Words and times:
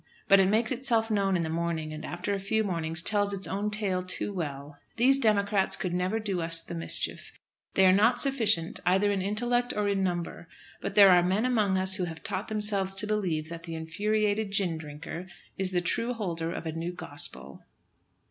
But 0.27 0.39
it 0.39 0.47
makes 0.47 0.71
itself 0.71 1.11
known 1.11 1.35
in 1.35 1.43
the 1.43 1.47
morning, 1.47 1.93
and 1.93 2.03
after 2.03 2.33
a 2.33 2.39
few 2.39 2.63
mornings 2.63 3.03
tells 3.03 3.33
its 3.33 3.45
own 3.45 3.69
tale 3.69 4.01
too 4.01 4.33
well. 4.33 4.79
These 4.95 5.19
"democrats" 5.19 5.75
could 5.77 5.93
never 5.93 6.19
do 6.19 6.41
us 6.41 6.59
the 6.59 6.73
mischief. 6.73 7.33
They 7.75 7.85
are 7.85 7.91
not 7.91 8.19
sufficient, 8.19 8.79
either 8.83 9.11
in 9.11 9.21
intellect 9.21 9.73
or 9.77 9.87
in 9.87 10.01
number; 10.01 10.47
but 10.81 10.95
there 10.95 11.11
are 11.11 11.21
men 11.21 11.45
among 11.45 11.77
us 11.77 11.97
who 11.97 12.05
have 12.05 12.23
taught 12.23 12.47
themselves 12.47 12.95
to 12.95 13.05
believe 13.05 13.49
that 13.49 13.61
the 13.61 13.75
infuriated 13.75 14.49
gin 14.49 14.79
drinker 14.79 15.27
is 15.55 15.69
the 15.69 15.81
true 15.81 16.13
holder 16.15 16.51
of 16.51 16.65
a 16.65 16.71
new 16.71 16.93
gospel. 16.93 17.63